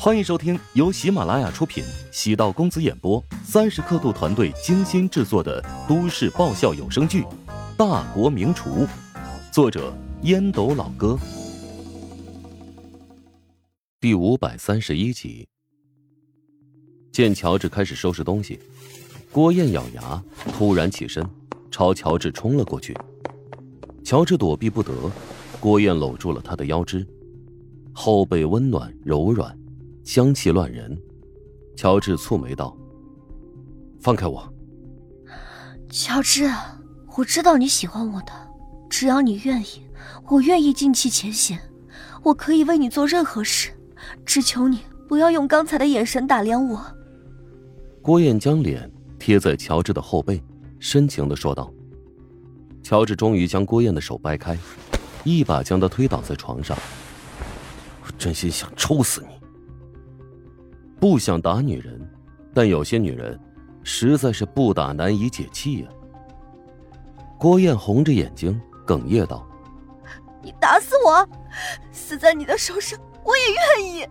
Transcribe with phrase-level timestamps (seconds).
[0.00, 7.22] 欢迎收听由喜马拉雅出品、喜道公子演播、三十刻度团队精心制作的都市爆笑有声剧
[7.76, 8.86] 《大国名厨》，
[9.52, 9.92] 作者
[10.22, 11.18] 烟斗老哥，
[13.98, 15.48] 第五百三十一集。
[17.10, 18.60] 见乔治开始收拾东西，
[19.32, 20.22] 郭燕咬牙，
[20.56, 21.28] 突然起身，
[21.72, 22.96] 朝乔治冲了过去。
[24.04, 24.92] 乔治躲避不得，
[25.58, 27.04] 郭燕搂住了他的腰肢，
[27.92, 29.57] 后背温暖柔软。
[30.08, 30.98] 香气乱人，
[31.76, 32.74] 乔治蹙眉道
[34.00, 34.50] ：“放开我，
[35.90, 36.50] 乔治，
[37.14, 38.32] 我知道你喜欢我的，
[38.88, 39.86] 只要你愿意，
[40.30, 41.60] 我愿意尽弃前嫌，
[42.22, 43.68] 我可以为你做任何事，
[44.24, 46.82] 只求你不要用刚才的眼神打量我。”
[48.00, 50.42] 郭燕将脸贴在乔治的后背，
[50.80, 51.70] 深情的说道。
[52.82, 54.56] 乔治终于将郭燕的手掰开，
[55.22, 56.74] 一把将她推倒在床上。
[58.02, 59.37] 我真心想抽死你！
[61.00, 62.00] 不想打女人，
[62.52, 63.38] 但有些女人
[63.82, 65.88] 实在是不打难以解气呀。
[67.38, 69.46] 郭燕红着眼睛哽咽道
[70.42, 71.28] ：“你打死我，
[71.92, 74.06] 死在你的手上，我也愿意。”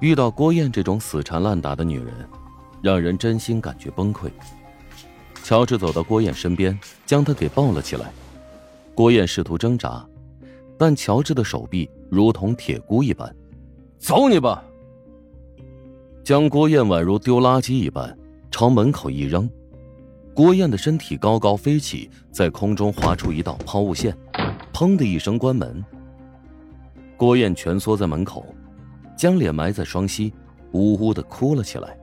[0.00, 2.12] 遇到郭燕这种死缠烂打的女人，
[2.82, 4.30] 让人真心感觉崩溃。
[5.44, 8.10] 乔治走到郭燕身边，将她给抱了起来。
[8.94, 10.04] 郭燕试图挣扎，
[10.76, 13.32] 但乔治的手臂如同铁箍一般
[13.98, 14.64] ：“走你吧！”
[16.28, 18.14] 将郭燕宛如丢垃圾一般
[18.50, 19.48] 朝门口一扔，
[20.34, 24.14] 郭燕的身体高高飞起，在空中划出一道抛物线，
[24.70, 25.82] 砰的一声关门。
[27.16, 28.44] 郭燕蜷缩在门口，
[29.16, 30.30] 将脸埋在双膝，
[30.72, 31.96] 呜呜的哭了起来。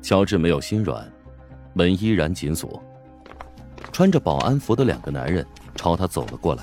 [0.00, 1.04] 乔治没有心软，
[1.72, 2.80] 门依然紧锁。
[3.90, 6.62] 穿着保安服的两个男人朝他走了过来。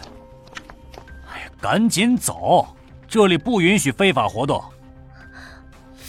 [1.27, 2.65] 哎呀，赶紧走，
[3.05, 4.63] 这里不允许非法活动。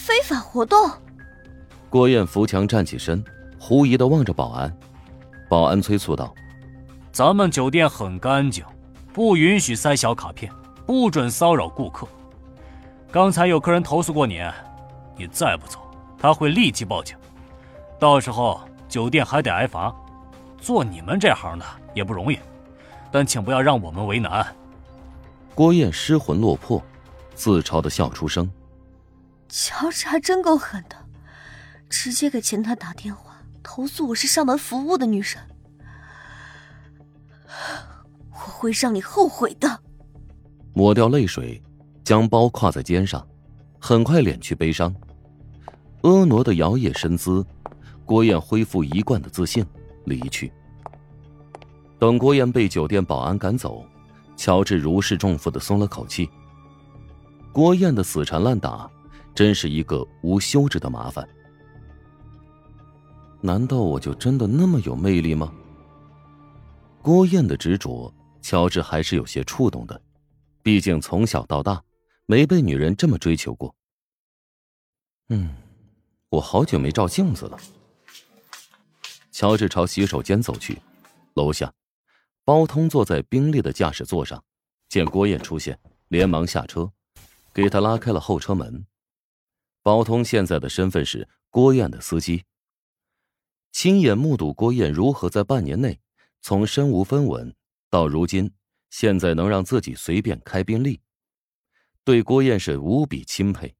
[0.06, 0.88] 非法活动。
[1.90, 3.24] 郭燕扶墙站起身，
[3.58, 4.72] 狐疑的望着保安。
[5.48, 6.32] 保安催促道
[7.10, 8.64] ：“咱们酒店很干净，
[9.12, 10.48] 不允许塞小卡片，
[10.86, 12.06] 不准骚扰顾客。
[13.10, 14.40] 刚才有客人投诉过你，
[15.16, 15.80] 你再不走，
[16.16, 17.16] 他会立即报警，
[17.98, 19.92] 到时候酒店还得挨罚。
[20.60, 21.64] 做你们这行的
[21.94, 22.38] 也不容易，
[23.10, 24.46] 但请不要让我们为难。”
[25.52, 26.80] 郭燕失魂落魄，
[27.34, 28.48] 自嘲的笑出声。
[29.48, 30.96] 乔治还真够狠的，
[31.88, 35.38] 直接给前台打电话投诉我是上门服务的女人，
[38.30, 39.80] 我会让你后悔的。
[40.74, 41.62] 抹掉泪水，
[42.04, 43.26] 将包挎在肩上，
[43.80, 44.94] 很快敛去悲伤，
[46.02, 47.44] 婀娜的摇曳身姿，
[48.04, 49.64] 郭燕恢复一贯的自信，
[50.04, 50.52] 离去。
[51.98, 53.86] 等郭燕被酒店保安赶走，
[54.36, 56.28] 乔治如释重负的松了口气。
[57.52, 58.90] 郭燕的死缠烂打。
[59.36, 61.28] 真是一个无休止的麻烦。
[63.42, 65.52] 难道我就真的那么有魅力吗？
[67.02, 70.00] 郭燕的执着，乔治还是有些触动的。
[70.62, 71.80] 毕竟从小到大，
[72.24, 73.72] 没被女人这么追求过。
[75.28, 75.54] 嗯，
[76.30, 77.58] 我好久没照镜子了。
[79.30, 80.80] 乔治朝洗手间走去，
[81.34, 81.70] 楼下，
[82.42, 84.42] 包通坐在宾利的驾驶座上，
[84.88, 86.90] 见郭燕出现，连忙下车，
[87.52, 88.84] 给他拉开了后车门。
[89.86, 92.44] 包通现在的身份是郭燕的司机，
[93.70, 96.00] 亲眼目睹郭燕如何在半年内
[96.42, 97.54] 从身无分文
[97.88, 98.52] 到如今
[98.90, 101.00] 现在能让自己随便开宾利，
[102.02, 103.76] 对郭燕是无比钦佩。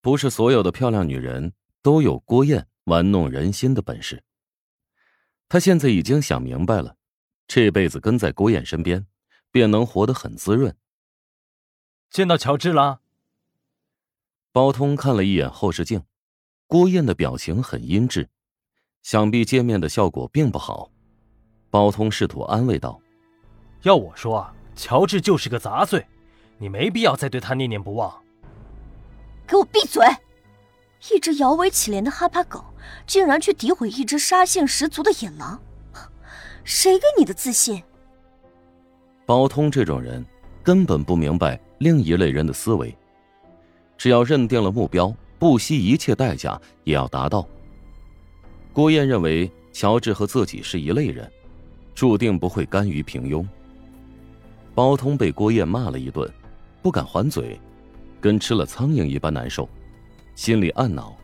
[0.00, 4.24] 不是所有的漂亮女人都有郭燕玩弄人心的本事。
[5.48, 6.96] 他现在已经想明白了，
[7.46, 9.06] 这辈子跟在郭燕身边，
[9.52, 10.76] 便能活得很滋润。
[12.10, 13.02] 见到乔治了。
[14.52, 16.02] 包通看了一眼后视镜，
[16.66, 18.26] 郭燕的表情很阴鸷，
[19.02, 20.90] 想必见面的效果并不好。
[21.70, 23.00] 包通试图安慰道
[23.82, 26.04] ：“要我说啊，乔治就是个杂碎，
[26.56, 28.22] 你没必要再对他念念不忘。”
[29.46, 30.04] 给我闭嘴！
[31.12, 32.64] 一只摇尾乞怜的哈巴狗，
[33.06, 35.60] 竟然去诋毁一只杀性十足的野狼，
[36.64, 37.82] 谁给你的自信？
[39.24, 40.24] 包通这种人
[40.62, 42.96] 根本不明白另一类人的思维。
[43.98, 47.46] 只要认定了目标，不惜一切代价也要达到。
[48.72, 51.30] 郭燕认为乔治和自己是一类人，
[51.94, 53.44] 注定不会甘于平庸。
[54.74, 56.30] 包通被郭燕骂了一顿，
[56.80, 57.60] 不敢还嘴，
[58.20, 59.68] 跟吃了苍蝇一般难受，
[60.36, 61.16] 心里暗恼：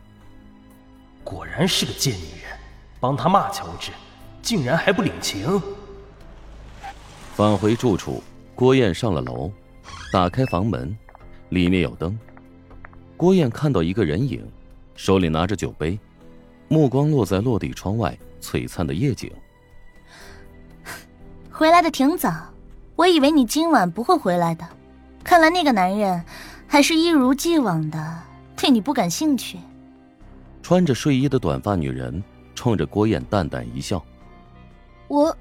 [1.23, 2.59] 果然是个贱女人，
[2.99, 3.91] 帮他骂乔治，
[4.41, 5.61] 竟然还不领情。
[7.33, 8.21] 返回住处，
[8.53, 9.49] 郭燕上了楼，
[10.11, 10.93] 打开房门，
[11.49, 12.17] 里面有灯。
[13.17, 14.45] 郭燕看到一个人影，
[14.95, 15.97] 手里拿着酒杯，
[16.67, 19.31] 目光落在落地窗外璀璨的夜景。
[21.49, 22.33] 回来的挺早，
[22.95, 24.67] 我以为你今晚不会回来的。
[25.23, 26.23] 看来那个男人
[26.67, 28.21] 还是一如既往的
[28.55, 29.57] 对你不感兴趣。
[30.61, 32.21] 穿着睡衣的短发女人
[32.53, 34.03] 冲着郭燕淡淡一笑。
[35.07, 35.35] 我，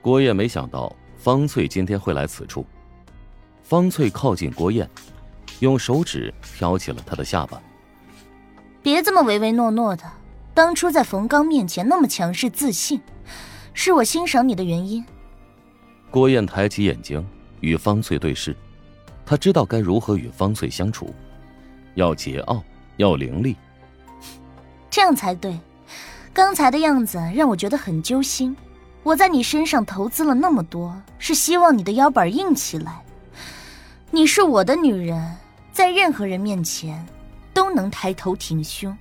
[0.00, 2.64] 郭燕没想到方翠今天会来此处。
[3.62, 4.88] 方翠靠近郭燕，
[5.60, 7.60] 用手指挑起了他的下巴。
[8.82, 10.04] 别这么唯唯诺诺的，
[10.54, 13.00] 当初在冯刚面前那么强势自信，
[13.74, 15.04] 是我欣赏你的原因。
[16.10, 17.24] 郭燕抬起眼睛
[17.60, 18.56] 与方翠对视，
[19.24, 21.14] 她知道该如何与方翠相处，
[21.94, 22.62] 要桀骜，
[22.96, 23.56] 要凌厉，
[24.90, 25.58] 这样才对。
[26.34, 28.56] 刚才的样子让我觉得很揪心。
[29.02, 33.02] 我在你身上投资了那么多，是希望你的腰板硬起来。
[34.10, 35.36] 你是我的女人，
[35.72, 37.04] 在任何人面前
[37.54, 38.96] 都能抬头挺胸。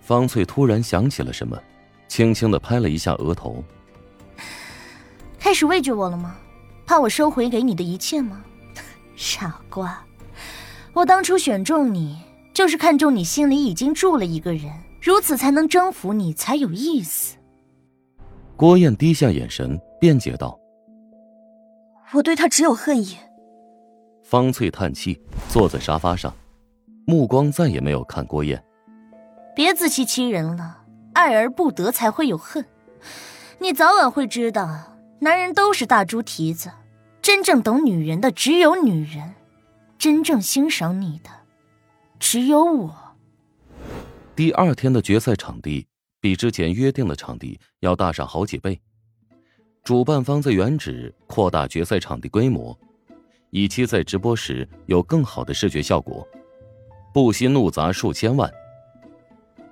[0.00, 1.56] 方翠突然想起了什么，
[2.08, 3.62] 轻轻的拍了一下额头。
[5.38, 6.36] 开始畏惧我了吗？
[6.86, 8.44] 怕我收回给你的一切吗？
[9.16, 10.04] 傻瓜，
[10.92, 12.18] 我当初选中你，
[12.52, 14.70] 就是看中你心里已经住了一个人，
[15.00, 17.36] 如此才能征服你，才有意思。
[18.56, 20.58] 郭燕低下眼神，辩解道
[22.12, 23.16] ：“我对他只有恨意。”
[24.34, 25.16] 方翠叹气，
[25.48, 26.34] 坐在沙发上，
[27.06, 28.60] 目光再也没有看郭燕。
[29.54, 30.82] 别自欺欺人了，
[31.12, 32.66] 爱而不得才会有恨。
[33.60, 36.72] 你早晚会知道，男人都是大猪蹄子，
[37.22, 39.34] 真正懂女人的只有女人，
[39.98, 41.30] 真正欣赏你的
[42.18, 42.92] 只有我。
[44.34, 45.86] 第二天的决赛场地
[46.20, 48.80] 比之前约定的场地要大上好几倍，
[49.84, 52.76] 主办方在原址扩大决赛场地规模。
[53.56, 56.26] 以期在直播时有更好的视觉效果，
[57.12, 58.52] 不惜怒砸数千万。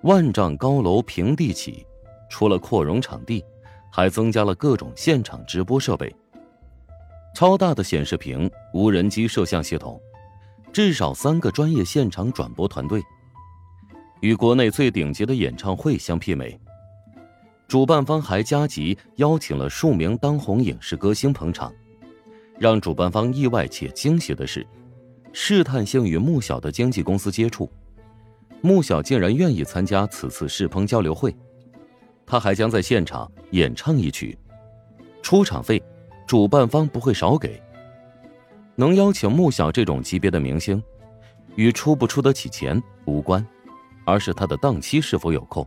[0.02, 1.84] 万丈高楼平地起，
[2.30, 3.44] 除了扩容场地，
[3.90, 6.14] 还增加了各种现场直播设备。
[7.34, 10.00] 超大的显示屏、无人机摄像系统，
[10.72, 13.02] 至少三个专业现场转播团队，
[14.20, 16.56] 与国内最顶级的演唱会相媲美。
[17.66, 21.74] 主办方还加急邀请了数名当红影视歌星捧场。
[22.62, 24.64] 让主办方意外且惊喜的是，
[25.32, 27.68] 试探性与穆小的经纪公司接触，
[28.60, 31.34] 穆小竟然愿意参加此次试烹交流会，
[32.24, 34.38] 他还将在现场演唱一曲，
[35.22, 35.82] 出场费，
[36.24, 37.60] 主办方不会少给。
[38.76, 40.80] 能邀请穆小这种级别的明星，
[41.56, 43.44] 与出不出得起钱无关，
[44.06, 45.66] 而是他的档期是否有空。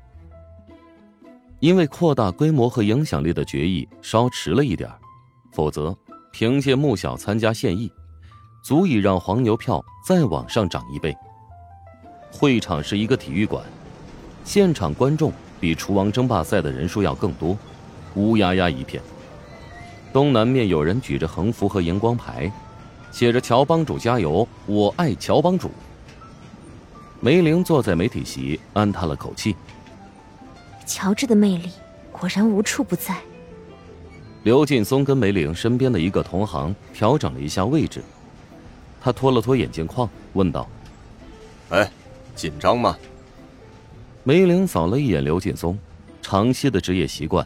[1.60, 4.90] 因为扩大规模和影响力的决议稍迟了一点
[5.52, 5.94] 否则。
[6.38, 7.90] 凭借穆小参加献艺，
[8.62, 11.16] 足以让黄牛票再往上涨一倍。
[12.30, 13.64] 会场是一个体育馆，
[14.44, 17.58] 现场观众比厨王争霸赛的人数要更多，
[18.16, 19.02] 乌压压一片。
[20.12, 22.52] 东南面有人举着横幅和荧光牌，
[23.14, 25.72] 写着“乔帮主加油，我爱乔帮主”。
[27.22, 29.56] 梅玲坐在媒体席，暗叹了口气
[30.86, 31.72] ：“乔治的魅力
[32.12, 33.16] 果然无处不在。”
[34.46, 38.04] 刘劲松跟梅玲身边的一个同行调整了一下位置，
[39.02, 40.70] 他脱了脱眼镜框，问道
[41.70, 41.92] ：“哎，
[42.36, 42.96] 紧张吗？”
[44.24, 45.76] 梅玲扫了一眼刘劲松，
[46.22, 47.44] 长期的职业习惯，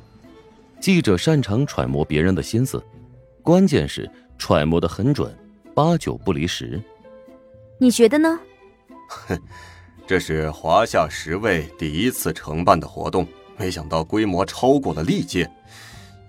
[0.81, 2.83] 记者擅长揣摩别人的心思，
[3.41, 5.33] 关键是揣摩的很准，
[5.73, 6.81] 八九不离十。
[7.77, 8.37] 你觉得呢？
[9.07, 9.39] 哼，
[10.05, 15.49] 这是华夏十位第一次承办的活动，没想到规模超过了历届。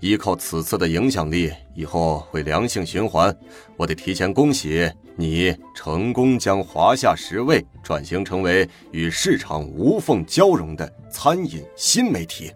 [0.00, 3.34] 依靠此次的影响力，以后会良性循环。
[3.76, 12.50] 我得提前恭喜你，成功将华夏十味转型成为与市场无缝交融的餐饮新媒体。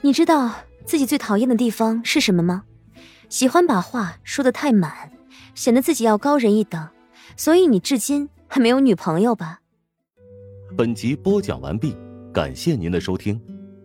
[0.00, 0.52] 你知道
[0.84, 2.64] 自己最讨厌的地方是什么吗？
[3.28, 5.12] 喜欢把话说的太满，
[5.54, 6.88] 显得自己要高人一等。
[7.36, 9.60] 所以你至今还没有女朋友吧？
[10.76, 11.96] 本集播讲完毕，
[12.32, 13.40] 感谢您的收听。